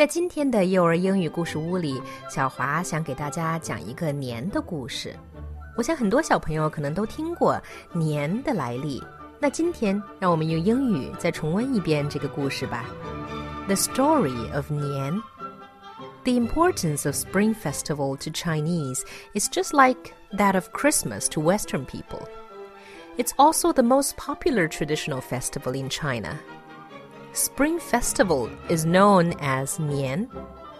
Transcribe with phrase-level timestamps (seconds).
[0.00, 5.14] 在今天的幼儿英语故事屋里，小华想给大家讲一个年的故事。
[5.76, 7.60] 我想很多小朋友可能都听过
[7.92, 8.98] 年的来历。
[9.38, 12.86] 那今天让我们用英语再重温一遍这个故事吧。
[13.66, 15.20] The story of Nian.
[16.24, 19.02] The importance of Spring Festival to Chinese
[19.34, 22.26] is just like that of Christmas to Western people.
[23.18, 26.38] It's also the most popular traditional festival in China.
[27.33, 30.29] Spring Festival is known as Nian.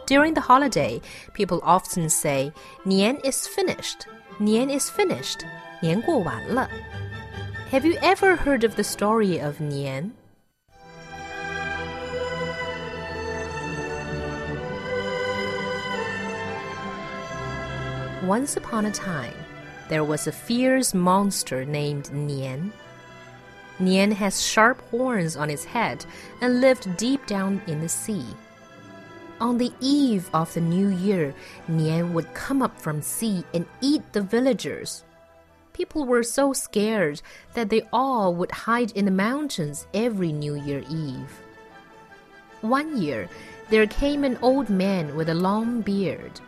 [0.05, 1.02] During the holiday,
[1.34, 2.54] people often say
[2.86, 4.07] Nian is finished.
[4.39, 5.46] Nian is finished.
[5.82, 6.70] 年过完了.
[7.71, 10.11] Have you ever heard of the story of Nian?
[18.25, 19.36] Once upon a time,
[19.88, 22.71] there was a fierce monster named Nian.
[23.80, 26.04] Nian has sharp horns on its head
[26.40, 28.25] and lived deep down in the sea.
[29.40, 31.34] On the eve of the new year,
[31.66, 35.03] Nian would come up from sea and eat the villagers.
[35.72, 37.22] People were so scared
[37.55, 41.41] that they all would hide in the mountains every New Year Eve.
[42.61, 43.31] One year,
[43.70, 46.39] there came an old man with a long beard.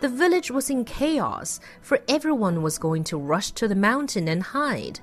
[0.00, 4.42] The village was in chaos, for everyone was going to rush to the mountain and
[4.42, 5.00] hide.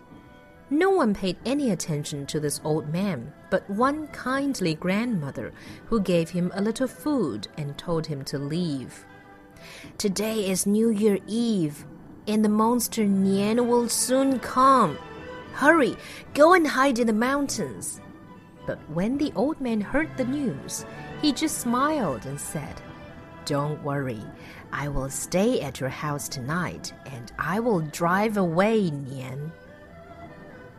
[0.73, 5.53] No one paid any attention to this old man but one kindly grandmother
[5.85, 9.05] who gave him a little food and told him to leave.
[9.99, 11.85] Today is New Year Eve,
[12.27, 14.97] and the monster Nian will soon come.
[15.51, 15.95] Hurry,
[16.33, 18.01] go and hide in the mountains.
[18.65, 20.87] But when the old man heard the news,
[21.21, 22.81] he just smiled and said,
[23.45, 24.23] Don't worry,
[24.71, 29.51] I will stay at your house tonight, and I will drive away Nian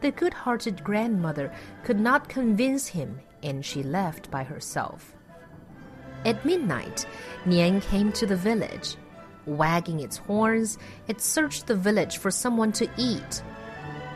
[0.04, 1.50] the good hearted grandmother
[1.82, 5.14] could not convince him, and she left by herself.
[6.26, 7.06] At midnight,
[7.46, 8.96] Nian came to the village.
[9.46, 10.76] Wagging its horns,
[11.08, 13.42] it searched the village for someone to eat.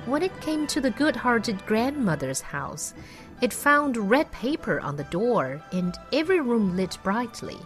[0.05, 2.93] When it came to the good hearted grandmother's house,
[3.41, 7.57] it found red paper on the door and every room lit brightly.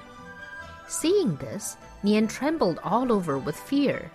[0.87, 4.13] Seeing this, Nian trembled all over with fear.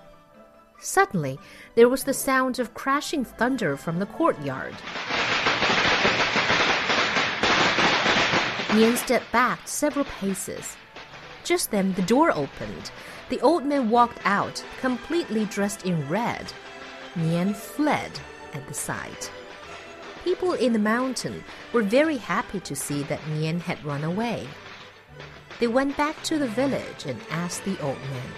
[0.79, 1.39] Suddenly,
[1.75, 4.75] there was the sound of crashing thunder from the courtyard.
[8.69, 10.77] Nian stepped back several paces.
[11.43, 12.91] Just then, the door opened.
[13.29, 16.53] The old man walked out, completely dressed in red.
[17.15, 18.11] Nian fled
[18.53, 19.31] at the sight.
[20.23, 24.47] People in the mountain were very happy to see that Nian had run away.
[25.59, 28.31] They went back to the village and asked the old man,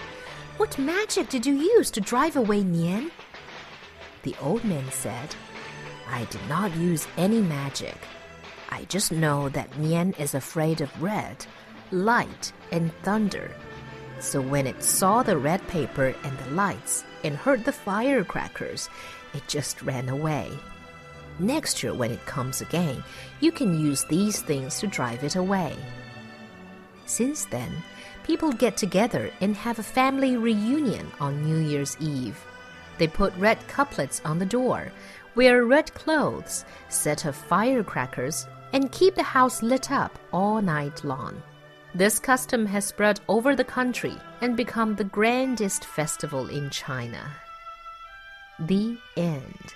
[0.60, 3.12] what magic did you use to drive away Nian?
[4.24, 5.34] The old man said,
[6.12, 7.96] I did not use any magic.
[8.68, 11.46] I just know that Nian is afraid of red,
[11.92, 13.56] light, and thunder.
[14.20, 18.90] So when it saw the red paper and the lights and heard the firecrackers,
[19.34, 20.52] it just ran away.
[21.40, 23.02] Next year, when it comes again,
[23.40, 25.78] you can use these things to drive it away.
[27.10, 27.72] Since then,
[28.22, 32.40] people get together and have a family reunion on New Year's Eve.
[33.00, 34.92] They put red couplets on the door,
[35.34, 41.42] wear red clothes, set off firecrackers, and keep the house lit up all night long.
[41.96, 47.24] This custom has spread over the country and become the grandest festival in China.
[48.60, 49.74] The end.